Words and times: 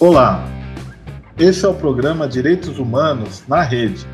Olá, 0.00 0.44
esse 1.36 1.64
é 1.64 1.68
o 1.68 1.74
programa 1.74 2.28
Direitos 2.28 2.78
Humanos 2.78 3.42
na 3.48 3.62
Rede, 3.62 4.06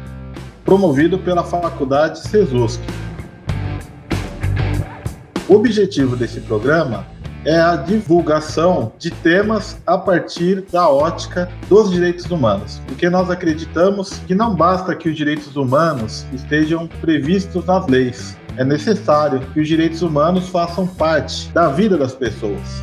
promovido 0.64 1.18
pela 1.18 1.44
Faculdade 1.44 2.20
CESUSC. 2.20 2.80
O 5.46 5.56
objetivo 5.56 6.16
desse 6.16 6.40
programa 6.40 7.06
é 7.44 7.60
a 7.60 7.76
divulgação 7.76 8.92
de 8.98 9.10
temas 9.10 9.76
a 9.86 9.98
partir 9.98 10.62
da 10.72 10.88
ótica 10.88 11.50
dos 11.68 11.90
direitos 11.90 12.30
humanos, 12.30 12.80
porque 12.86 13.10
nós 13.10 13.28
acreditamos 13.28 14.20
que 14.26 14.34
não 14.34 14.56
basta 14.56 14.96
que 14.96 15.10
os 15.10 15.14
direitos 15.14 15.54
humanos 15.54 16.24
estejam 16.32 16.86
previstos 17.02 17.62
nas 17.66 17.86
leis, 17.88 18.38
é 18.56 18.64
necessário 18.64 19.40
que 19.52 19.60
os 19.60 19.68
direitos 19.68 20.00
humanos 20.00 20.48
façam 20.48 20.86
parte 20.86 21.52
da 21.52 21.68
vida 21.68 21.98
das 21.98 22.14
pessoas. 22.14 22.82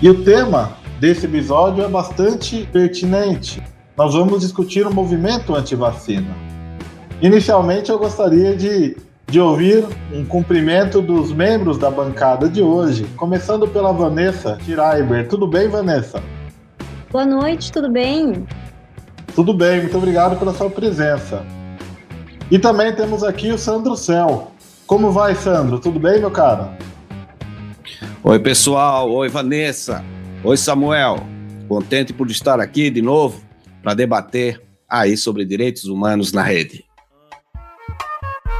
E 0.00 0.10
o 0.10 0.24
tema 0.24 0.76
desse 1.00 1.26
episódio 1.26 1.84
é 1.84 1.88
bastante 1.88 2.68
pertinente. 2.72 3.62
Nós 3.96 4.14
vamos 4.14 4.40
discutir 4.40 4.86
o 4.86 4.92
movimento 4.92 5.54
anti-vacina. 5.54 6.36
Inicialmente, 7.22 7.90
eu 7.90 7.98
gostaria 7.98 8.54
de 8.54 8.96
de 9.28 9.40
ouvir 9.40 9.84
um 10.12 10.24
cumprimento 10.24 11.02
dos 11.02 11.32
membros 11.32 11.76
da 11.78 11.90
bancada 11.90 12.48
de 12.48 12.62
hoje, 12.62 13.04
começando 13.16 13.66
pela 13.66 13.92
Vanessa 13.92 14.56
Tiraiber. 14.64 15.26
Tudo 15.26 15.48
bem, 15.48 15.68
Vanessa? 15.68 16.22
Boa 17.10 17.26
noite, 17.26 17.72
tudo 17.72 17.90
bem? 17.90 18.46
Tudo 19.34 19.52
bem, 19.52 19.80
muito 19.80 19.96
obrigado 19.96 20.38
pela 20.38 20.54
sua 20.54 20.70
presença. 20.70 21.44
E 22.52 22.58
também 22.58 22.94
temos 22.94 23.24
aqui 23.24 23.50
o 23.50 23.58
Sandro 23.58 23.96
Cel. 23.96 24.52
Como 24.86 25.10
vai, 25.10 25.34
Sandro? 25.34 25.80
Tudo 25.80 25.98
bem, 25.98 26.20
meu 26.20 26.30
caro? 26.30 26.68
Oi, 28.28 28.40
pessoal. 28.40 29.08
Oi, 29.12 29.28
Vanessa. 29.28 30.04
Oi, 30.42 30.56
Samuel. 30.56 31.18
Contente 31.68 32.12
por 32.12 32.28
estar 32.28 32.58
aqui 32.58 32.90
de 32.90 33.00
novo 33.00 33.40
para 33.80 33.94
debater 33.94 34.60
aí 34.88 35.16
sobre 35.16 35.44
direitos 35.44 35.84
humanos 35.84 36.32
na 36.32 36.42
rede. 36.42 36.84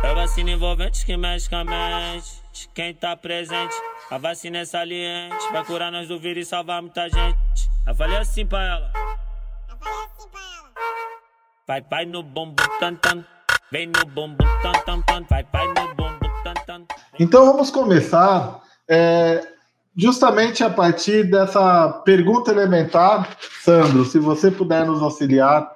É 0.05 0.14
vacina 0.14 0.53
envolvente 0.53 1.05
que 1.05 1.17
mexe 1.17 1.50
com 1.50 1.56
a 1.56 1.64
mente. 1.64 2.41
Quem 2.73 2.95
tá 2.95 3.17
presente, 3.17 3.75
a 4.08 4.17
vacina 4.19 4.58
é 4.58 4.64
saliente. 4.64 5.34
Vai 5.50 5.64
curar 5.64 5.91
nós 5.91 6.06
do 6.06 6.17
vírus 6.17 6.47
e 6.47 6.48
salvar 6.48 6.80
muita 6.80 7.08
gente. 7.08 7.69
Eu 7.89 7.95
falei 7.97 8.19
assim 8.19 8.47
pra 8.47 8.62
ela. 8.62 8.92
Eu 9.69 9.77
falei 9.78 10.05
assim 10.05 10.28
pra 10.28 10.41
ela. 10.41 10.70
Vai, 11.67 11.80
vai 11.91 12.05
no 12.05 12.23
bumbum 12.23 12.55
tan 12.78 12.95
tan. 12.95 13.25
Vem 13.73 13.89
no 13.89 14.06
bumbum 14.14 14.47
tan 14.62 14.73
tan 14.84 15.01
tan. 15.01 15.25
Vai, 15.28 15.45
vai 15.53 15.67
no 15.67 15.95
bumbum 15.97 16.42
tan 16.45 16.55
tan. 16.55 16.84
Então 17.19 17.45
vamos 17.45 17.69
começar 17.69 18.62
é, 18.89 19.56
justamente 19.97 20.62
a 20.62 20.69
partir 20.69 21.30
dessa 21.30 21.89
pergunta 22.05 22.50
elementar, 22.50 23.39
Sandro, 23.62 24.05
se 24.05 24.19
você 24.19 24.50
puder 24.50 24.84
nos 24.84 25.00
auxiliar, 25.00 25.75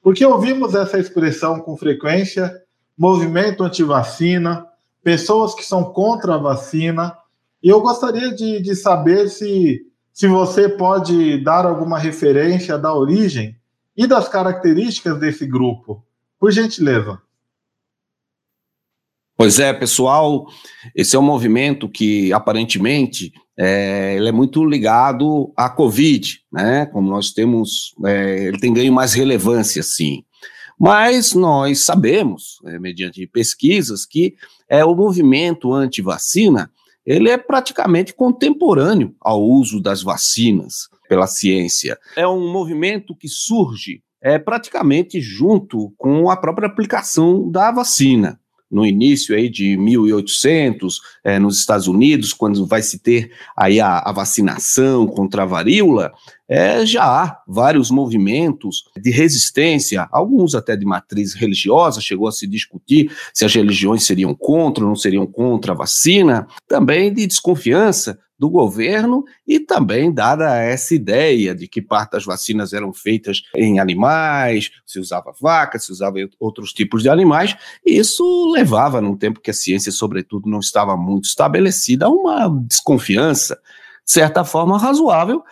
porque 0.00 0.24
ouvimos 0.24 0.74
essa 0.74 0.98
expressão 0.98 1.58
com 1.60 1.76
frequência 1.76 2.62
movimento 2.96 3.62
anti-vacina, 3.62 4.66
pessoas 5.02 5.54
que 5.54 5.64
são 5.64 5.84
contra 5.92 6.34
a 6.34 6.38
vacina. 6.38 7.16
E 7.62 7.68
eu 7.68 7.80
gostaria 7.80 8.34
de, 8.34 8.60
de 8.60 8.74
saber 8.74 9.28
se, 9.28 9.86
se 10.12 10.26
você 10.26 10.68
pode 10.68 11.38
dar 11.38 11.64
alguma 11.64 11.98
referência 11.98 12.76
da 12.76 12.92
origem 12.92 13.56
e 13.96 14.06
das 14.06 14.28
características 14.28 15.18
desse 15.18 15.46
grupo, 15.46 16.04
por 16.38 16.50
gentileza. 16.50 17.20
Pois 19.36 19.60
é, 19.60 19.72
pessoal, 19.72 20.46
esse 20.94 21.14
é 21.14 21.18
um 21.18 21.22
movimento 21.22 21.88
que 21.88 22.32
aparentemente 22.32 23.32
é, 23.58 24.14
ele 24.14 24.28
é 24.28 24.32
muito 24.32 24.64
ligado 24.64 25.52
à 25.56 25.68
Covid, 25.68 26.40
né? 26.52 26.86
Como 26.86 27.10
nós 27.10 27.32
temos, 27.32 27.92
é, 28.06 28.46
ele 28.46 28.58
tem 28.58 28.72
ganho 28.72 28.92
mais 28.92 29.14
relevância, 29.14 29.82
sim. 29.82 30.22
Mas 30.78 31.34
nós 31.34 31.84
sabemos, 31.84 32.60
é, 32.66 32.78
mediante 32.78 33.26
pesquisas, 33.26 34.06
que 34.06 34.36
é, 34.68 34.84
o 34.84 34.94
movimento 34.94 35.72
anti-vacina 35.72 36.70
ele 37.04 37.30
é 37.30 37.38
praticamente 37.38 38.12
contemporâneo 38.12 39.14
ao 39.18 39.42
uso 39.42 39.80
das 39.80 40.02
vacinas 40.02 40.90
pela 41.08 41.26
ciência. 41.26 41.98
É 42.14 42.28
um 42.28 42.52
movimento 42.52 43.16
que 43.16 43.28
surge 43.28 44.02
é, 44.20 44.38
praticamente 44.38 45.18
junto 45.20 45.90
com 45.96 46.30
a 46.30 46.36
própria 46.36 46.68
aplicação 46.68 47.50
da 47.50 47.72
vacina 47.72 48.38
no 48.70 48.84
início 48.84 49.34
aí 49.34 49.48
de 49.48 49.76
1800, 49.76 51.00
é, 51.24 51.38
nos 51.38 51.58
Estados 51.58 51.88
Unidos, 51.88 52.32
quando 52.32 52.66
vai 52.66 52.82
se 52.82 52.98
ter 52.98 53.32
aí 53.56 53.80
a, 53.80 53.98
a 53.98 54.12
vacinação 54.12 55.06
contra 55.06 55.42
a 55.42 55.46
varíola, 55.46 56.12
é, 56.48 56.86
já 56.86 57.04
há 57.04 57.42
vários 57.46 57.90
movimentos 57.90 58.84
de 58.96 59.10
resistência, 59.10 60.08
alguns 60.10 60.54
até 60.54 60.74
de 60.76 60.86
matriz 60.86 61.34
religiosa, 61.34 62.00
chegou 62.00 62.26
a 62.26 62.32
se 62.32 62.46
discutir 62.46 63.12
se 63.34 63.44
as 63.44 63.54
religiões 63.54 64.06
seriam 64.06 64.34
contra 64.34 64.82
ou 64.82 64.88
não 64.88 64.96
seriam 64.96 65.26
contra 65.26 65.72
a 65.72 65.76
vacina, 65.76 66.46
também 66.66 67.12
de 67.12 67.26
desconfiança 67.26 68.18
do 68.38 68.48
governo 68.48 69.24
e 69.46 69.58
também 69.58 70.12
dada 70.12 70.56
essa 70.56 70.94
ideia 70.94 71.54
de 71.54 71.66
que 71.66 71.82
parte 71.82 72.12
das 72.12 72.24
vacinas 72.24 72.72
eram 72.72 72.92
feitas 72.92 73.42
em 73.54 73.80
animais, 73.80 74.70
se 74.86 75.00
usava 75.00 75.34
vaca, 75.40 75.78
se 75.78 75.90
usava 75.90 76.18
outros 76.38 76.72
tipos 76.72 77.02
de 77.02 77.08
animais, 77.08 77.56
e 77.84 77.98
isso 77.98 78.52
levava, 78.52 79.00
num 79.00 79.16
tempo 79.16 79.40
que 79.40 79.50
a 79.50 79.54
ciência, 79.54 79.90
sobretudo, 79.90 80.48
não 80.48 80.60
estava 80.60 80.96
muito 80.96 81.24
estabelecida, 81.24 82.06
a 82.06 82.08
uma 82.08 82.48
desconfiança, 82.68 83.58
de 84.06 84.12
certa 84.12 84.44
forma, 84.44 84.78
razoável. 84.78 85.42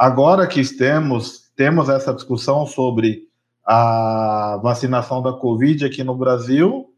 Agora 0.00 0.46
que 0.46 0.64
temos, 0.78 1.50
temos 1.54 1.90
essa 1.90 2.14
discussão 2.14 2.64
sobre 2.64 3.28
a 3.62 4.58
vacinação 4.62 5.20
da 5.20 5.30
Covid 5.30 5.84
aqui 5.84 6.02
no 6.02 6.14
Brasil, 6.14 6.90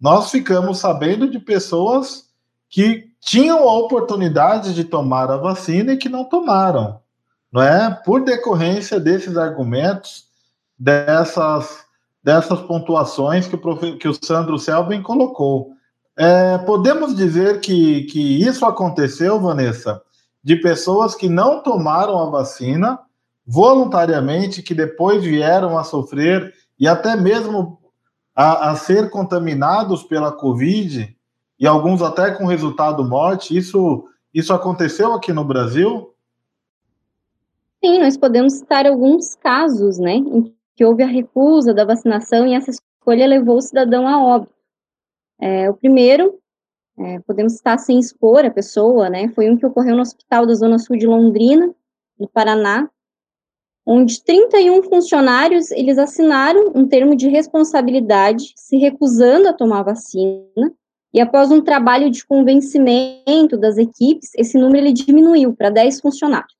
nós 0.00 0.28
ficamos 0.28 0.78
sabendo 0.78 1.30
de 1.30 1.38
pessoas 1.38 2.24
que 2.68 3.04
tinham 3.20 3.60
a 3.60 3.78
oportunidade 3.78 4.74
de 4.74 4.82
tomar 4.82 5.30
a 5.30 5.36
vacina 5.36 5.92
e 5.92 5.96
que 5.96 6.08
não 6.08 6.24
tomaram, 6.24 6.98
não 7.52 7.62
é? 7.62 7.96
Por 8.04 8.24
decorrência 8.24 8.98
desses 8.98 9.36
argumentos, 9.36 10.24
dessas, 10.76 11.84
dessas 12.24 12.60
pontuações 12.62 13.46
que 13.46 13.54
o, 13.54 13.98
que 13.98 14.08
o 14.08 14.18
Sandro 14.20 14.58
Selbin 14.58 15.00
colocou. 15.00 15.74
É, 16.16 16.58
podemos 16.58 17.14
dizer 17.14 17.60
que, 17.60 18.02
que 18.06 18.42
isso 18.42 18.66
aconteceu, 18.66 19.38
Vanessa, 19.38 20.02
de 20.42 20.56
pessoas 20.56 21.14
que 21.14 21.28
não 21.28 21.62
tomaram 21.62 22.18
a 22.18 22.30
vacina 22.30 22.98
voluntariamente, 23.46 24.62
que 24.62 24.74
depois 24.74 25.22
vieram 25.22 25.78
a 25.78 25.84
sofrer 25.84 26.52
e 26.78 26.88
até 26.88 27.16
mesmo 27.16 27.78
a, 28.34 28.70
a 28.70 28.76
ser 28.76 29.10
contaminados 29.10 30.02
pela 30.02 30.32
Covid 30.32 31.16
e 31.58 31.66
alguns 31.66 32.02
até 32.02 32.30
com 32.32 32.46
resultado 32.46 33.04
morte. 33.04 33.56
Isso, 33.56 34.04
isso 34.34 34.52
aconteceu 34.52 35.12
aqui 35.12 35.32
no 35.32 35.44
Brasil? 35.44 36.12
Sim, 37.84 38.00
nós 38.00 38.16
podemos 38.16 38.54
citar 38.54 38.86
alguns 38.86 39.34
casos, 39.34 39.98
né, 39.98 40.14
em 40.14 40.54
que 40.74 40.84
houve 40.84 41.02
a 41.02 41.06
recusa 41.06 41.74
da 41.74 41.84
vacinação 41.84 42.46
e 42.46 42.54
essa 42.54 42.70
escolha 42.70 43.26
levou 43.26 43.58
o 43.58 43.62
cidadão 43.62 44.06
a 44.06 44.22
óbito. 44.22 44.52
É, 45.40 45.68
o 45.68 45.74
primeiro, 45.74 46.38
é, 46.98 47.20
podemos 47.20 47.54
citar 47.54 47.78
sem 47.78 47.98
expor 47.98 48.44
a 48.44 48.50
pessoa, 48.50 49.08
né, 49.08 49.28
foi 49.28 49.50
um 49.50 49.56
que 49.56 49.66
ocorreu 49.66 49.96
no 49.96 50.02
hospital 50.02 50.46
da 50.46 50.54
Zona 50.54 50.78
Sul 50.78 50.96
de 50.96 51.06
Londrina, 51.06 51.74
no 52.18 52.28
Paraná, 52.28 52.88
onde 53.84 54.22
31 54.22 54.82
funcionários, 54.84 55.70
eles 55.72 55.98
assinaram 55.98 56.72
um 56.74 56.86
termo 56.86 57.16
de 57.16 57.28
responsabilidade, 57.28 58.52
se 58.56 58.76
recusando 58.76 59.48
a 59.48 59.52
tomar 59.52 59.80
a 59.80 59.84
vacina, 59.84 60.72
e 61.14 61.20
após 61.20 61.50
um 61.50 61.60
trabalho 61.60 62.10
de 62.10 62.24
convencimento 62.24 63.58
das 63.58 63.76
equipes, 63.76 64.30
esse 64.36 64.56
número 64.56 64.86
ele 64.86 64.92
diminuiu 64.92 65.54
para 65.54 65.68
10 65.68 66.00
funcionários. 66.00 66.54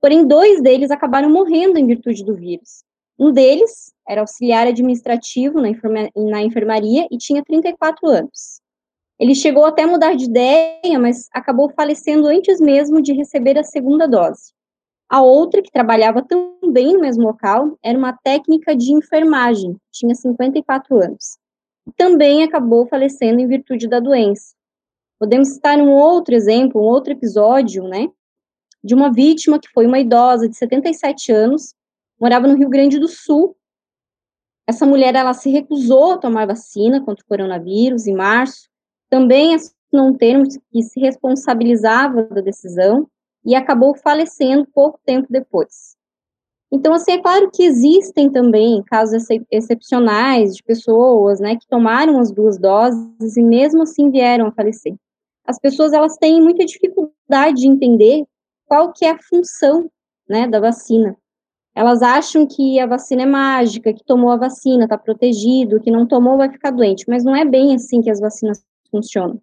Porém, 0.00 0.26
dois 0.26 0.60
deles 0.60 0.90
acabaram 0.90 1.30
morrendo 1.30 1.78
em 1.78 1.86
virtude 1.86 2.22
do 2.22 2.34
vírus. 2.34 2.84
Um 3.18 3.32
deles 3.32 3.94
era 4.06 4.20
auxiliar 4.20 4.66
administrativo 4.66 5.60
na, 5.60 5.68
enferma, 5.68 6.10
na 6.14 6.42
enfermaria 6.42 7.06
e 7.10 7.16
tinha 7.16 7.42
34 7.42 8.06
anos. 8.08 8.60
Ele 9.18 9.34
chegou 9.34 9.64
até 9.64 9.86
mudar 9.86 10.14
de 10.14 10.24
ideia, 10.24 10.98
mas 10.98 11.28
acabou 11.32 11.70
falecendo 11.70 12.26
antes 12.26 12.60
mesmo 12.60 13.00
de 13.00 13.12
receber 13.12 13.58
a 13.58 13.64
segunda 13.64 14.08
dose. 14.08 14.52
A 15.08 15.22
outra, 15.22 15.62
que 15.62 15.70
trabalhava 15.70 16.22
também 16.22 16.94
no 16.94 17.00
mesmo 17.00 17.24
local, 17.24 17.78
era 17.82 17.96
uma 17.96 18.12
técnica 18.12 18.74
de 18.74 18.92
enfermagem, 18.92 19.76
tinha 19.92 20.14
54 20.14 20.96
anos 20.96 21.38
também 21.96 22.42
acabou 22.42 22.86
falecendo 22.86 23.40
em 23.40 23.46
virtude 23.46 23.88
da 23.88 24.00
doença. 24.00 24.54
Podemos 25.18 25.48
citar 25.48 25.78
um 25.78 25.90
outro 25.90 26.34
exemplo, 26.34 26.80
um 26.80 26.84
outro 26.84 27.12
episódio, 27.12 27.84
né, 27.84 28.08
de 28.82 28.94
uma 28.94 29.12
vítima 29.12 29.58
que 29.58 29.68
foi 29.70 29.86
uma 29.86 29.98
idosa 29.98 30.48
de 30.48 30.56
77 30.56 31.32
anos, 31.32 31.74
morava 32.20 32.46
no 32.46 32.56
Rio 32.56 32.68
Grande 32.68 32.98
do 32.98 33.08
Sul. 33.08 33.56
Essa 34.66 34.86
mulher, 34.86 35.14
ela 35.14 35.34
se 35.34 35.50
recusou 35.50 36.12
a 36.12 36.18
tomar 36.18 36.46
vacina 36.46 37.02
contra 37.02 37.22
o 37.22 37.28
coronavírus 37.28 38.06
em 38.06 38.14
março, 38.14 38.68
também 39.10 39.54
assinou 39.54 40.08
um 40.08 40.14
termo 40.14 40.44
que 40.70 40.82
se 40.82 41.00
responsabilizava 41.00 42.24
da 42.24 42.40
decisão, 42.40 43.08
e 43.44 43.54
acabou 43.54 43.94
falecendo 43.94 44.66
pouco 44.72 44.98
tempo 45.04 45.26
depois. 45.28 45.94
Então, 46.72 46.94
assim, 46.94 47.12
é 47.12 47.22
claro 47.22 47.50
que 47.52 47.62
existem 47.62 48.30
também 48.30 48.82
casos 48.84 49.30
ex 49.30 49.44
excepcionais 49.50 50.56
de 50.56 50.62
pessoas, 50.62 51.38
né, 51.38 51.56
que 51.56 51.68
tomaram 51.68 52.18
as 52.18 52.32
duas 52.32 52.58
doses 52.58 53.36
e 53.36 53.42
mesmo 53.42 53.82
assim 53.82 54.10
vieram 54.10 54.46
a 54.46 54.52
falecer. 54.52 54.94
As 55.46 55.58
pessoas, 55.60 55.92
elas 55.92 56.16
têm 56.16 56.40
muita 56.40 56.64
dificuldade 56.64 57.60
de 57.60 57.68
entender 57.68 58.24
qual 58.66 58.92
que 58.92 59.04
é 59.04 59.10
a 59.10 59.18
função, 59.18 59.88
né, 60.28 60.48
da 60.48 60.58
vacina. 60.58 61.16
Elas 61.76 62.02
acham 62.02 62.46
que 62.46 62.80
a 62.80 62.86
vacina 62.86 63.22
é 63.22 63.26
mágica, 63.26 63.92
que 63.92 64.04
tomou 64.04 64.30
a 64.30 64.36
vacina 64.36 64.84
está 64.84 64.96
protegido, 64.96 65.80
que 65.80 65.90
não 65.90 66.06
tomou 66.06 66.38
vai 66.38 66.50
ficar 66.50 66.70
doente, 66.70 67.04
mas 67.08 67.24
não 67.24 67.36
é 67.36 67.44
bem 67.44 67.74
assim 67.74 68.00
que 68.00 68.10
as 68.10 68.20
vacinas 68.20 68.64
funcionam. 68.94 69.40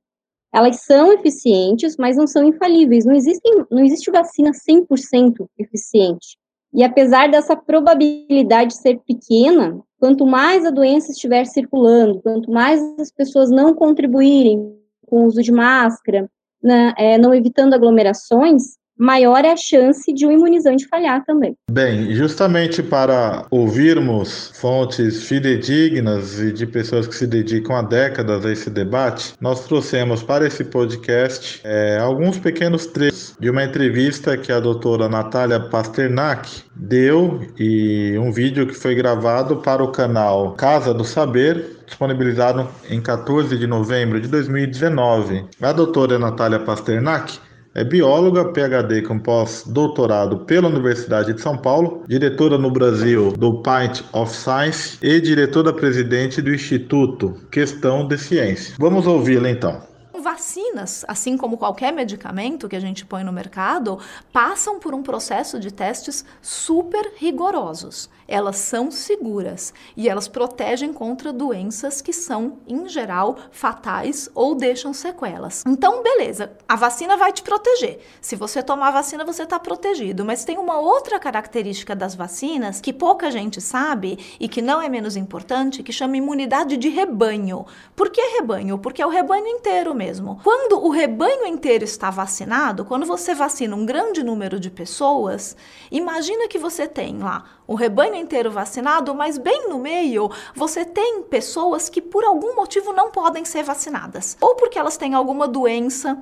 Elas 0.53 0.81
são 0.81 1.13
eficientes, 1.13 1.97
mas 1.97 2.15
não 2.15 2.27
são 2.27 2.43
infalíveis. 2.43 3.05
Não, 3.05 3.13
existem, 3.13 3.65
não 3.69 3.83
existe 3.83 4.09
vacina 4.09 4.51
100% 4.51 5.47
eficiente. 5.57 6.37
E 6.73 6.83
apesar 6.83 7.29
dessa 7.29 7.55
probabilidade 7.55 8.75
ser 8.75 8.99
pequena, 9.05 9.81
quanto 9.99 10.25
mais 10.25 10.65
a 10.65 10.69
doença 10.69 11.11
estiver 11.11 11.45
circulando, 11.45 12.21
quanto 12.21 12.49
mais 12.49 12.81
as 12.99 13.11
pessoas 13.11 13.49
não 13.49 13.73
contribuírem 13.73 14.77
com 15.05 15.23
o 15.23 15.25
uso 15.25 15.41
de 15.41 15.51
máscara, 15.51 16.29
né, 16.63 16.93
é, 16.97 17.17
não 17.17 17.33
evitando 17.33 17.73
aglomerações, 17.73 18.77
maior 19.01 19.43
é 19.43 19.51
a 19.51 19.57
chance 19.57 20.13
de 20.13 20.27
um 20.27 20.31
imunizante 20.31 20.87
falhar 20.87 21.25
também. 21.25 21.55
Bem, 21.71 22.13
justamente 22.13 22.83
para 22.83 23.47
ouvirmos 23.49 24.51
fontes 24.53 25.23
fidedignas 25.23 26.39
e 26.39 26.53
de 26.53 26.67
pessoas 26.67 27.07
que 27.07 27.15
se 27.15 27.25
dedicam 27.25 27.75
há 27.75 27.81
décadas 27.81 28.45
a 28.45 28.51
esse 28.51 28.69
debate, 28.69 29.33
nós 29.41 29.65
trouxemos 29.65 30.21
para 30.21 30.45
esse 30.45 30.63
podcast 30.63 31.61
é, 31.63 31.97
alguns 31.97 32.37
pequenos 32.37 32.85
trechos 32.85 33.35
de 33.39 33.49
uma 33.49 33.63
entrevista 33.63 34.37
que 34.37 34.51
a 34.51 34.59
doutora 34.59 35.09
Natália 35.09 35.59
Pasternak 35.59 36.61
deu 36.75 37.41
e 37.57 38.15
um 38.19 38.31
vídeo 38.31 38.67
que 38.67 38.75
foi 38.75 38.93
gravado 38.93 39.57
para 39.57 39.83
o 39.83 39.91
canal 39.91 40.53
Casa 40.53 40.93
do 40.93 41.03
Saber, 41.03 41.79
disponibilizado 41.87 42.67
em 42.87 43.01
14 43.01 43.57
de 43.57 43.65
novembro 43.65 44.21
de 44.21 44.27
2019. 44.27 45.45
A 45.59 45.71
doutora 45.71 46.19
Natália 46.19 46.59
Pasternak 46.59 47.39
é 47.73 47.83
bióloga, 47.83 48.45
PhD 48.45 49.01
com 49.01 49.17
pós-doutorado 49.17 50.39
pela 50.39 50.67
Universidade 50.67 51.33
de 51.33 51.41
São 51.41 51.57
Paulo, 51.57 52.03
diretora 52.07 52.57
no 52.57 52.69
Brasil 52.69 53.31
do 53.31 53.61
Pint 53.61 54.01
of 54.11 54.35
Science 54.35 54.97
e 55.01 55.21
diretora-presidente 55.21 56.41
do 56.41 56.53
Instituto 56.53 57.35
Questão 57.49 58.07
de 58.07 58.17
Ciência. 58.17 58.75
Vamos 58.77 59.07
ouvi-la 59.07 59.49
então 59.49 59.90
vacinas, 60.21 61.03
assim 61.07 61.35
como 61.35 61.57
qualquer 61.57 61.91
medicamento 61.91 62.69
que 62.69 62.75
a 62.75 62.79
gente 62.79 63.05
põe 63.05 63.23
no 63.23 63.33
mercado, 63.33 63.99
passam 64.31 64.79
por 64.79 64.93
um 64.93 65.03
processo 65.03 65.59
de 65.59 65.71
testes 65.71 66.23
super 66.41 67.13
rigorosos 67.17 68.09
elas 68.31 68.55
são 68.55 68.89
seguras 68.89 69.73
e 69.95 70.07
elas 70.07 70.29
protegem 70.29 70.93
contra 70.93 71.33
doenças 71.33 72.01
que 72.01 72.13
são, 72.13 72.59
em 72.65 72.87
geral, 72.87 73.35
fatais 73.51 74.29
ou 74.33 74.55
deixam 74.55 74.93
sequelas. 74.93 75.63
Então, 75.67 76.01
beleza, 76.01 76.53
a 76.67 76.77
vacina 76.77 77.17
vai 77.17 77.33
te 77.33 77.43
proteger. 77.43 77.99
Se 78.21 78.37
você 78.37 78.63
tomar 78.63 78.87
a 78.87 78.91
vacina, 78.91 79.25
você 79.25 79.43
está 79.43 79.59
protegido. 79.59 80.23
Mas 80.23 80.45
tem 80.45 80.57
uma 80.57 80.79
outra 80.79 81.19
característica 81.19 81.93
das 81.93 82.15
vacinas 82.15 82.79
que 82.79 82.93
pouca 82.93 83.29
gente 83.29 83.59
sabe 83.59 84.17
e 84.39 84.47
que 84.47 84.61
não 84.61 84.81
é 84.81 84.87
menos 84.87 85.17
importante, 85.17 85.83
que 85.83 85.91
chama 85.91 86.15
imunidade 86.15 86.77
de 86.77 86.87
rebanho. 86.87 87.65
Por 87.93 88.09
que 88.09 88.21
rebanho? 88.37 88.77
Porque 88.77 89.01
é 89.01 89.05
o 89.05 89.09
rebanho 89.09 89.47
inteiro 89.47 89.93
mesmo. 89.93 90.10
Quando 90.43 90.83
o 90.83 90.89
rebanho 90.89 91.45
inteiro 91.45 91.83
está 91.83 92.09
vacinado, 92.09 92.83
quando 92.83 93.05
você 93.05 93.33
vacina 93.33 93.75
um 93.75 93.85
grande 93.85 94.23
número 94.23 94.59
de 94.59 94.69
pessoas, 94.69 95.55
imagina 95.91 96.47
que 96.47 96.59
você 96.59 96.87
tem 96.87 97.19
lá 97.19 97.45
o 97.67 97.75
rebanho 97.75 98.15
inteiro 98.15 98.51
vacinado, 98.51 99.15
mas 99.15 99.37
bem 99.37 99.69
no 99.69 99.79
meio 99.79 100.29
você 100.55 100.83
tem 100.83 101.23
pessoas 101.23 101.89
que 101.89 102.01
por 102.01 102.23
algum 102.23 102.55
motivo 102.55 102.91
não 102.91 103.11
podem 103.11 103.45
ser 103.45 103.63
vacinadas. 103.63 104.37
Ou 104.41 104.55
porque 104.55 104.77
elas 104.77 104.97
têm 104.97 105.13
alguma 105.13 105.47
doença 105.47 106.21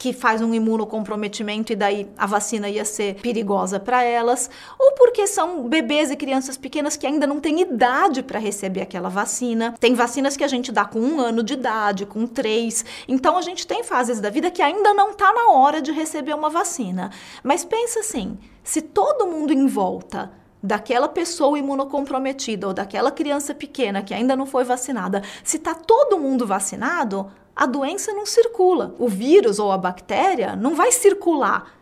que 0.00 0.14
faz 0.14 0.40
um 0.40 0.54
imunocomprometimento 0.54 1.74
e 1.74 1.76
daí 1.76 2.08
a 2.16 2.24
vacina 2.24 2.70
ia 2.70 2.86
ser 2.86 3.16
perigosa 3.16 3.78
para 3.78 4.02
elas, 4.02 4.48
ou 4.78 4.92
porque 4.92 5.26
são 5.26 5.68
bebês 5.68 6.10
e 6.10 6.16
crianças 6.16 6.56
pequenas 6.56 6.96
que 6.96 7.06
ainda 7.06 7.26
não 7.26 7.38
têm 7.38 7.60
idade 7.60 8.22
para 8.22 8.38
receber 8.38 8.80
aquela 8.80 9.10
vacina. 9.10 9.74
Tem 9.78 9.92
vacinas 9.92 10.38
que 10.38 10.42
a 10.42 10.48
gente 10.48 10.72
dá 10.72 10.86
com 10.86 10.98
um 10.98 11.20
ano 11.20 11.42
de 11.42 11.52
idade, 11.52 12.06
com 12.06 12.26
três. 12.26 12.82
Então 13.06 13.36
a 13.36 13.42
gente 13.42 13.66
tem 13.66 13.84
fases 13.84 14.20
da 14.20 14.30
vida 14.30 14.50
que 14.50 14.62
ainda 14.62 14.94
não 14.94 15.10
está 15.10 15.30
na 15.34 15.50
hora 15.50 15.82
de 15.82 15.92
receber 15.92 16.34
uma 16.34 16.48
vacina. 16.48 17.10
Mas 17.44 17.62
pensa 17.62 18.00
assim, 18.00 18.38
se 18.64 18.80
todo 18.80 19.26
mundo 19.26 19.52
em 19.52 19.66
volta 19.66 20.32
daquela 20.62 21.08
pessoa 21.08 21.58
imunocomprometida 21.58 22.66
ou 22.66 22.72
daquela 22.72 23.10
criança 23.10 23.54
pequena 23.54 24.02
que 24.02 24.14
ainda 24.14 24.34
não 24.34 24.46
foi 24.46 24.64
vacinada, 24.64 25.22
se 25.44 25.58
está 25.58 25.74
todo 25.74 26.18
mundo 26.18 26.46
vacinado, 26.46 27.30
a 27.60 27.66
doença 27.66 28.14
não 28.14 28.24
circula. 28.24 28.94
O 28.98 29.06
vírus 29.06 29.58
ou 29.58 29.70
a 29.70 29.76
bactéria 29.76 30.56
não 30.56 30.74
vai 30.74 30.90
circular. 30.90 31.74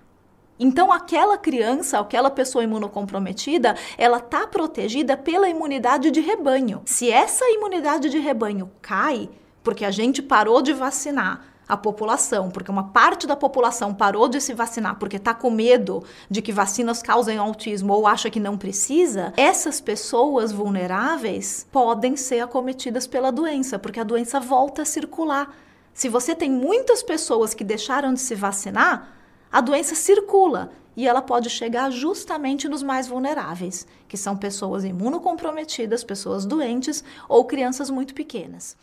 Então, 0.58 0.92
aquela 0.92 1.38
criança, 1.38 2.00
aquela 2.00 2.32
pessoa 2.32 2.64
imunocomprometida, 2.64 3.76
ela 3.96 4.18
está 4.18 4.44
protegida 4.44 5.16
pela 5.16 5.48
imunidade 5.48 6.10
de 6.10 6.20
rebanho. 6.20 6.82
Se 6.84 7.08
essa 7.08 7.48
imunidade 7.50 8.10
de 8.10 8.18
rebanho 8.18 8.68
cai, 8.82 9.30
porque 9.62 9.84
a 9.84 9.92
gente 9.92 10.20
parou 10.20 10.60
de 10.60 10.72
vacinar, 10.72 11.44
a 11.68 11.76
população, 11.76 12.50
porque 12.50 12.70
uma 12.70 12.84
parte 12.84 13.26
da 13.26 13.36
população 13.36 13.92
parou 13.92 14.26
de 14.26 14.40
se 14.40 14.54
vacinar 14.54 14.98
porque 14.98 15.16
está 15.16 15.34
com 15.34 15.50
medo 15.50 16.02
de 16.30 16.40
que 16.40 16.50
vacinas 16.50 17.02
causem 17.02 17.36
autismo 17.36 17.92
ou 17.92 18.06
acha 18.06 18.30
que 18.30 18.40
não 18.40 18.56
precisa, 18.56 19.34
essas 19.36 19.78
pessoas 19.78 20.50
vulneráveis 20.50 21.66
podem 21.70 22.16
ser 22.16 22.40
acometidas 22.40 23.06
pela 23.06 23.30
doença, 23.30 23.78
porque 23.78 24.00
a 24.00 24.04
doença 24.04 24.40
volta 24.40 24.80
a 24.80 24.86
circular. 24.86 25.54
Se 25.98 26.08
você 26.08 26.32
tem 26.32 26.48
muitas 26.48 27.02
pessoas 27.02 27.54
que 27.54 27.64
deixaram 27.64 28.14
de 28.14 28.20
se 28.20 28.36
vacinar, 28.36 29.16
a 29.50 29.60
doença 29.60 29.96
circula 29.96 30.70
e 30.96 31.08
ela 31.08 31.20
pode 31.20 31.50
chegar 31.50 31.90
justamente 31.90 32.68
nos 32.68 32.84
mais 32.84 33.08
vulneráveis, 33.08 33.84
que 34.06 34.16
são 34.16 34.36
pessoas 34.36 34.84
imunocomprometidas, 34.84 36.04
pessoas 36.04 36.46
doentes 36.46 37.02
ou 37.28 37.44
crianças 37.44 37.90
muito 37.90 38.14
pequenas. 38.14 38.76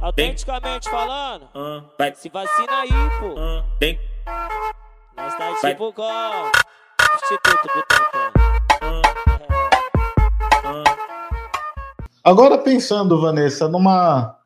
Autenticamente 0.00 0.90
falando, 0.90 1.44
uh, 1.54 1.82
vai. 1.98 2.14
se 2.14 2.28
vacina 2.28 2.80
aí, 2.80 2.90
pô. 3.18 3.28
Uh, 3.28 3.64
tem. 3.78 3.98
Nós 5.16 5.34
tá 5.36 5.68
tipo 5.68 5.92
com 5.92 6.50
Instituto 7.14 7.68
Butantan. 7.74 8.32
Agora 12.22 12.58
pensando, 12.58 13.20
Vanessa, 13.20 13.68
numa, 13.68 14.36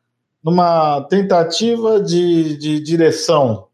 numa 0.47 1.01
tentativa 1.01 1.99
de, 1.99 2.55
de 2.55 2.79
direção 2.79 3.67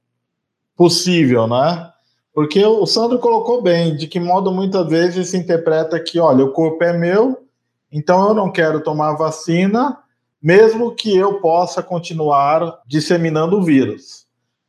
possível, 0.76 1.46
né? 1.48 1.92
Porque 2.34 2.66
o 2.66 2.84
Sandro 2.88 3.20
colocou 3.20 3.62
bem, 3.62 3.96
de 3.96 4.08
que 4.08 4.20
modo 4.20 4.52
muitas 4.52 4.90
vezes 4.90 5.30
se 5.30 5.38
interpreta 5.38 6.00
que, 6.00 6.20
olha, 6.20 6.44
o 6.44 6.52
corpo 6.52 6.84
é 6.84 6.92
meu, 6.92 7.46
então 7.92 8.28
eu 8.28 8.34
não 8.34 8.52
quero 8.52 8.82
tomar 8.82 9.14
vacina, 9.14 10.00
mesmo 10.42 10.96
que 10.96 11.16
eu 11.16 11.40
possa 11.40 11.84
continuar 11.84 12.82
disseminando 12.88 13.60
o 13.60 13.64
vírus. 13.64 14.26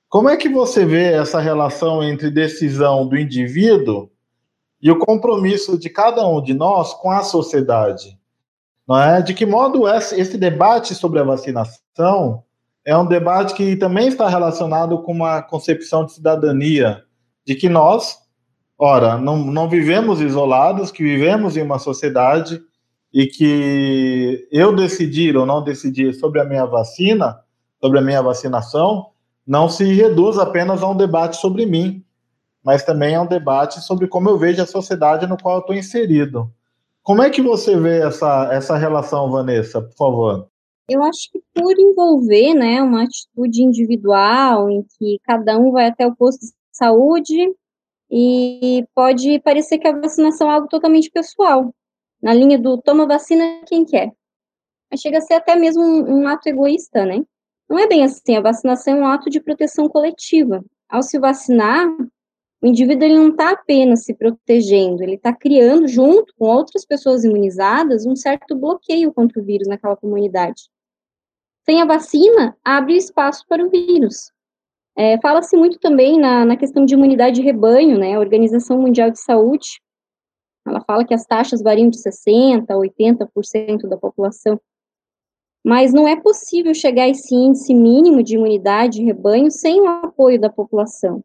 Como 0.06 0.28
é 0.28 0.36
que 0.36 0.50
você 0.50 0.84
vê 0.84 1.10
essa 1.10 1.40
relação 1.40 2.04
entre 2.04 2.30
decisão 2.30 3.08
do 3.08 3.16
indivíduo 3.16 4.10
e 4.78 4.90
o 4.90 4.98
compromisso 4.98 5.78
de 5.78 5.88
cada 5.88 6.28
um 6.28 6.42
de 6.42 6.52
nós 6.52 6.92
com 6.92 7.10
a 7.10 7.22
sociedade? 7.22 8.18
Não 8.86 9.00
é? 9.00 9.22
De 9.22 9.32
que 9.32 9.46
modo 9.46 9.88
esse 9.88 10.36
debate 10.36 10.94
sobre 10.94 11.18
a 11.18 11.24
vacinação 11.24 12.44
é 12.84 12.96
um 12.96 13.06
debate 13.06 13.54
que 13.54 13.76
também 13.76 14.08
está 14.08 14.28
relacionado 14.28 14.98
com 15.02 15.12
uma 15.12 15.40
concepção 15.40 16.04
de 16.04 16.12
cidadania, 16.12 17.02
de 17.46 17.54
que 17.54 17.68
nós, 17.68 18.18
ora, 18.78 19.16
não, 19.16 19.38
não 19.38 19.68
vivemos 19.68 20.20
isolados, 20.20 20.90
que 20.90 21.02
vivemos 21.02 21.56
em 21.56 21.62
uma 21.62 21.78
sociedade 21.78 22.60
e 23.12 23.26
que 23.26 24.46
eu 24.50 24.74
decidir 24.74 25.36
ou 25.36 25.46
não 25.46 25.62
decidir 25.62 26.12
sobre 26.14 26.40
a 26.40 26.44
minha 26.44 26.66
vacina, 26.66 27.40
sobre 27.80 27.98
a 27.98 28.02
minha 28.02 28.20
vacinação, 28.20 29.10
não 29.46 29.68
se 29.68 29.84
reduz 29.84 30.38
apenas 30.38 30.82
a 30.82 30.88
um 30.88 30.96
debate 30.96 31.36
sobre 31.36 31.64
mim, 31.64 32.04
mas 32.62 32.82
também 32.82 33.14
é 33.14 33.20
um 33.20 33.26
debate 33.26 33.80
sobre 33.80 34.08
como 34.08 34.28
eu 34.28 34.38
vejo 34.38 34.62
a 34.62 34.66
sociedade 34.66 35.26
no 35.26 35.36
qual 35.36 35.56
eu 35.56 35.60
estou 35.60 35.76
inserido. 35.76 36.50
Como 37.04 37.22
é 37.22 37.28
que 37.28 37.42
você 37.42 37.78
vê 37.78 38.00
essa, 38.00 38.48
essa 38.50 38.78
relação, 38.78 39.30
Vanessa, 39.30 39.82
por 39.82 39.94
favor? 39.94 40.48
Eu 40.88 41.02
acho 41.02 41.30
que 41.30 41.42
por 41.54 41.78
envolver 41.78 42.54
né, 42.54 42.82
uma 42.82 43.04
atitude 43.04 43.62
individual, 43.62 44.70
em 44.70 44.82
que 44.82 45.18
cada 45.22 45.58
um 45.58 45.70
vai 45.70 45.88
até 45.88 46.06
o 46.06 46.16
posto 46.16 46.40
de 46.40 46.52
saúde, 46.72 47.54
e 48.10 48.86
pode 48.94 49.38
parecer 49.40 49.78
que 49.78 49.86
a 49.86 50.00
vacinação 50.00 50.50
é 50.50 50.54
algo 50.54 50.66
totalmente 50.66 51.10
pessoal, 51.10 51.74
na 52.22 52.32
linha 52.32 52.58
do 52.58 52.80
toma 52.80 53.06
vacina 53.06 53.60
quem 53.66 53.84
quer. 53.84 54.10
Mas 54.90 55.00
chega 55.00 55.18
a 55.18 55.20
ser 55.20 55.34
até 55.34 55.54
mesmo 55.56 55.82
um, 55.82 56.22
um 56.22 56.26
ato 56.26 56.48
egoísta, 56.48 57.04
né? 57.04 57.22
Não 57.68 57.78
é 57.78 57.86
bem 57.86 58.02
assim, 58.02 58.36
a 58.36 58.40
vacinação 58.40 58.96
é 58.96 59.00
um 59.00 59.06
ato 59.06 59.28
de 59.28 59.40
proteção 59.40 59.88
coletiva. 59.90 60.64
Ao 60.88 61.02
se 61.02 61.18
vacinar, 61.18 61.86
o 62.64 62.66
indivíduo 62.66 63.04
ele 63.04 63.18
não 63.18 63.28
está 63.28 63.50
apenas 63.50 64.04
se 64.04 64.14
protegendo, 64.14 65.02
ele 65.02 65.16
está 65.16 65.34
criando, 65.34 65.86
junto 65.86 66.32
com 66.38 66.46
outras 66.46 66.86
pessoas 66.86 67.22
imunizadas, 67.22 68.06
um 68.06 68.16
certo 68.16 68.56
bloqueio 68.56 69.12
contra 69.12 69.38
o 69.38 69.44
vírus 69.44 69.68
naquela 69.68 69.94
comunidade. 69.94 70.70
Sem 71.66 71.82
a 71.82 71.84
vacina, 71.84 72.56
abre 72.64 72.96
espaço 72.96 73.44
para 73.46 73.62
o 73.62 73.68
vírus. 73.68 74.32
É, 74.96 75.20
Fala-se 75.20 75.54
muito 75.58 75.78
também 75.78 76.18
na, 76.18 76.46
na 76.46 76.56
questão 76.56 76.86
de 76.86 76.94
imunidade 76.94 77.36
de 77.36 77.42
rebanho, 77.42 77.98
né? 77.98 78.14
A 78.14 78.18
Organização 78.18 78.80
Mundial 78.80 79.10
de 79.10 79.20
Saúde, 79.20 79.82
ela 80.66 80.80
fala 80.86 81.04
que 81.04 81.12
as 81.12 81.26
taxas 81.26 81.60
variam 81.60 81.90
de 81.90 81.98
60% 81.98 82.64
a 82.70 82.74
80% 82.76 83.86
da 83.86 83.98
população. 83.98 84.58
Mas 85.62 85.92
não 85.92 86.08
é 86.08 86.18
possível 86.18 86.72
chegar 86.72 87.02
a 87.02 87.08
esse 87.10 87.34
índice 87.34 87.74
mínimo 87.74 88.22
de 88.22 88.36
imunidade 88.36 89.00
de 89.00 89.04
rebanho 89.04 89.50
sem 89.50 89.82
o 89.82 89.86
apoio 89.86 90.40
da 90.40 90.48
população. 90.48 91.22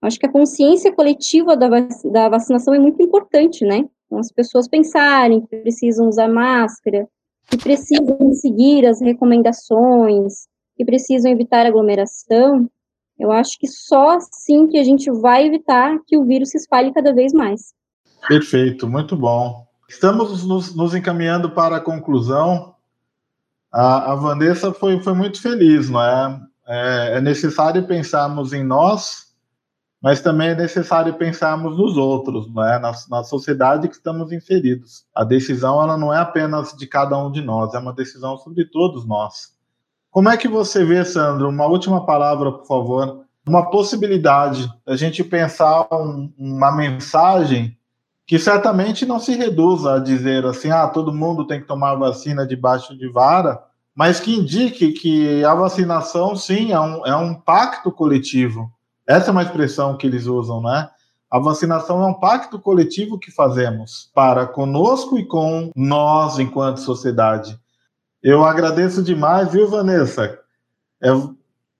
Acho 0.00 0.18
que 0.18 0.26
a 0.26 0.32
consciência 0.32 0.92
coletiva 0.92 1.56
da, 1.56 1.68
vac 1.68 1.90
da 2.12 2.28
vacinação 2.28 2.72
é 2.74 2.78
muito 2.78 3.02
importante, 3.02 3.64
né? 3.64 3.84
Então, 4.06 4.18
as 4.18 4.30
pessoas 4.30 4.68
pensarem 4.68 5.40
que 5.40 5.56
precisam 5.56 6.08
usar 6.08 6.28
máscara, 6.28 7.08
que 7.48 7.56
precisam 7.56 8.32
seguir 8.32 8.86
as 8.86 9.00
recomendações, 9.00 10.46
que 10.76 10.84
precisam 10.84 11.30
evitar 11.30 11.66
aglomeração, 11.66 12.70
eu 13.18 13.32
acho 13.32 13.58
que 13.58 13.66
só 13.66 14.16
assim 14.16 14.68
que 14.68 14.78
a 14.78 14.84
gente 14.84 15.10
vai 15.10 15.46
evitar 15.46 15.98
que 16.06 16.16
o 16.16 16.24
vírus 16.24 16.50
se 16.50 16.56
espalhe 16.56 16.92
cada 16.92 17.12
vez 17.12 17.32
mais. 17.32 17.74
Perfeito, 18.28 18.86
muito 18.86 19.16
bom. 19.16 19.66
Estamos 19.88 20.44
nos, 20.44 20.74
nos 20.74 20.94
encaminhando 20.94 21.50
para 21.50 21.76
a 21.76 21.80
conclusão. 21.80 22.74
A, 23.72 24.12
a 24.12 24.14
Vanessa 24.14 24.72
foi, 24.72 25.00
foi 25.00 25.14
muito 25.14 25.42
feliz, 25.42 25.90
não 25.90 26.00
é? 26.00 26.40
é? 26.68 27.16
É 27.16 27.20
necessário 27.20 27.86
pensarmos 27.86 28.52
em 28.52 28.62
nós, 28.62 29.27
mas 30.00 30.20
também 30.20 30.48
é 30.48 30.54
necessário 30.54 31.14
pensarmos 31.14 31.76
nos 31.76 31.96
outros, 31.96 32.52
não 32.52 32.64
é? 32.64 32.78
Na, 32.78 32.92
na 33.10 33.24
sociedade 33.24 33.88
que 33.88 33.94
estamos 33.94 34.30
inseridos. 34.32 35.04
A 35.14 35.24
decisão 35.24 35.82
ela 35.82 35.96
não 35.96 36.14
é 36.14 36.18
apenas 36.18 36.72
de 36.72 36.86
cada 36.86 37.18
um 37.18 37.30
de 37.30 37.42
nós, 37.42 37.74
é 37.74 37.78
uma 37.78 37.92
decisão 37.92 38.36
sobre 38.36 38.64
todos 38.64 39.06
nós. 39.06 39.52
Como 40.10 40.28
é 40.28 40.36
que 40.36 40.48
você 40.48 40.84
vê, 40.84 41.04
Sandro? 41.04 41.48
Uma 41.48 41.66
última 41.66 42.06
palavra, 42.06 42.52
por 42.52 42.66
favor. 42.66 43.24
Uma 43.46 43.70
possibilidade 43.70 44.70
da 44.86 44.96
gente 44.96 45.24
pensar 45.24 45.86
um, 45.92 46.32
uma 46.38 46.70
mensagem 46.72 47.76
que 48.26 48.38
certamente 48.38 49.06
não 49.06 49.18
se 49.18 49.34
reduza 49.34 49.94
a 49.94 49.98
dizer 49.98 50.44
assim, 50.44 50.70
ah, 50.70 50.86
todo 50.86 51.14
mundo 51.14 51.46
tem 51.46 51.60
que 51.60 51.66
tomar 51.66 51.94
vacina 51.94 52.46
debaixo 52.46 52.96
de 52.96 53.08
vara, 53.08 53.62
mas 53.94 54.20
que 54.20 54.36
indique 54.36 54.92
que 54.92 55.42
a 55.44 55.54
vacinação, 55.54 56.36
sim, 56.36 56.72
é 56.72 56.78
um, 56.78 57.06
é 57.06 57.16
um 57.16 57.34
pacto 57.34 57.90
coletivo. 57.90 58.70
Essa 59.08 59.30
é 59.30 59.32
uma 59.32 59.42
expressão 59.42 59.96
que 59.96 60.06
eles 60.06 60.26
usam, 60.26 60.60
né? 60.60 60.90
A 61.30 61.38
vacinação 61.38 62.02
é 62.02 62.06
um 62.06 62.14
pacto 62.14 62.58
coletivo 62.58 63.18
que 63.18 63.30
fazemos 63.30 64.10
para 64.14 64.46
conosco 64.46 65.18
e 65.18 65.24
com 65.24 65.70
nós 65.74 66.38
enquanto 66.38 66.80
sociedade. 66.80 67.58
Eu 68.22 68.44
agradeço 68.44 69.02
demais, 69.02 69.50
viu, 69.50 69.66
Vanessa? 69.68 70.38
Eu 71.00 71.34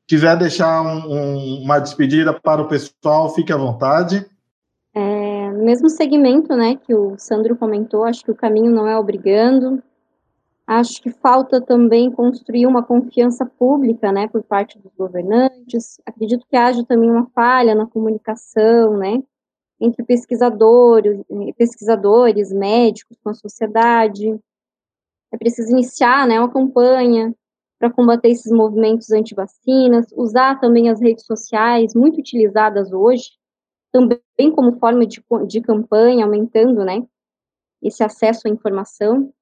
quiser 0.06 0.38
deixar 0.38 0.82
um, 0.82 1.12
um, 1.12 1.62
uma 1.62 1.78
despedida 1.78 2.32
para 2.32 2.62
o 2.62 2.68
pessoal, 2.68 3.34
fique 3.34 3.52
à 3.52 3.56
vontade. 3.56 4.24
É, 4.94 5.50
mesmo 5.50 5.90
segmento, 5.90 6.56
né, 6.56 6.76
que 6.76 6.94
o 6.94 7.14
Sandro 7.18 7.56
comentou, 7.56 8.04
acho 8.04 8.24
que 8.24 8.30
o 8.30 8.36
caminho 8.36 8.70
não 8.70 8.86
é 8.86 8.96
obrigando. 8.96 9.82
Acho 10.68 11.00
que 11.00 11.10
falta 11.10 11.60
também 11.62 12.10
construir 12.10 12.66
uma 12.66 12.82
confiança 12.82 13.46
pública, 13.46 14.12
né, 14.12 14.28
por 14.28 14.42
parte 14.42 14.78
dos 14.78 14.92
governantes. 14.94 15.98
Acredito 16.04 16.46
que 16.46 16.56
haja 16.56 16.84
também 16.84 17.10
uma 17.10 17.26
falha 17.30 17.74
na 17.74 17.86
comunicação, 17.86 18.98
né, 18.98 19.22
entre 19.80 20.04
pesquisadores, 20.04 21.22
pesquisadores, 21.56 22.52
médicos 22.52 23.16
com 23.22 23.30
a 23.30 23.34
sociedade 23.34 24.38
é 25.32 25.36
preciso 25.36 25.70
iniciar 25.70 26.26
né, 26.26 26.38
uma 26.38 26.50
campanha 26.50 27.34
para 27.78 27.92
combater 27.92 28.30
esses 28.30 28.50
movimentos 28.50 29.10
anti-vacinas, 29.10 30.06
usar 30.16 30.58
também 30.58 30.88
as 30.88 31.00
redes 31.00 31.24
sociais, 31.24 31.94
muito 31.94 32.18
utilizadas 32.18 32.92
hoje, 32.92 33.30
também 33.92 34.50
como 34.54 34.78
forma 34.78 35.06
de, 35.06 35.22
de 35.46 35.60
campanha, 35.60 36.24
aumentando 36.24 36.84
né, 36.84 37.06
esse 37.82 38.02
acesso 38.02 38.48
à 38.48 38.50
informação. 38.50 39.32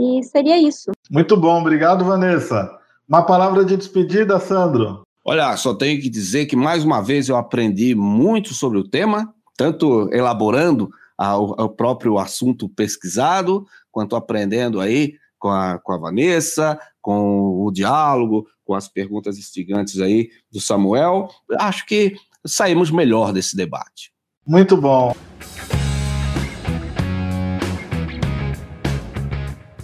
E 0.00 0.22
seria 0.22 0.58
isso. 0.58 0.90
Muito 1.10 1.36
bom, 1.36 1.60
obrigado, 1.60 2.06
Vanessa. 2.06 2.70
Uma 3.06 3.22
palavra 3.22 3.66
de 3.66 3.76
despedida, 3.76 4.40
Sandro. 4.40 5.02
Olha, 5.22 5.54
só 5.58 5.74
tenho 5.74 6.00
que 6.00 6.08
dizer 6.08 6.46
que 6.46 6.56
mais 6.56 6.82
uma 6.82 7.02
vez 7.02 7.28
eu 7.28 7.36
aprendi 7.36 7.94
muito 7.94 8.54
sobre 8.54 8.78
o 8.78 8.88
tema, 8.88 9.34
tanto 9.58 10.08
elaborando 10.10 10.88
ao, 11.18 11.60
ao 11.60 11.68
próprio 11.68 12.16
assunto 12.16 12.66
pesquisado, 12.66 13.66
quanto 13.92 14.16
aprendendo 14.16 14.80
aí 14.80 15.16
com 15.38 15.50
a, 15.50 15.78
com 15.78 15.92
a 15.92 15.98
Vanessa, 15.98 16.80
com 17.02 17.62
o 17.62 17.70
diálogo, 17.70 18.46
com 18.64 18.74
as 18.74 18.88
perguntas 18.88 19.36
instigantes 19.36 20.00
aí 20.00 20.30
do 20.50 20.62
Samuel. 20.62 21.28
Acho 21.58 21.84
que 21.84 22.16
saímos 22.46 22.90
melhor 22.90 23.34
desse 23.34 23.54
debate. 23.54 24.12
Muito 24.46 24.78
bom. 24.78 25.14